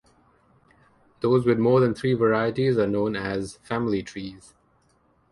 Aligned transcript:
Those 1.19 1.45
with 1.45 1.59
more 1.59 1.79
than 1.79 1.93
three 1.93 2.13
varieties 2.15 2.75
are 2.79 2.87
known 2.87 3.15
as 3.15 3.57
'family 3.61 4.01
trees'. 4.01 4.55